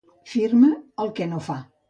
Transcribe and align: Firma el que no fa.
Firma 0.31 0.71
el 1.05 1.13
que 1.21 1.29
no 1.35 1.45
fa. 1.51 1.61